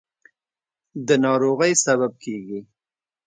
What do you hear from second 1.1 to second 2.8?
ناروغۍ سبب کېږي.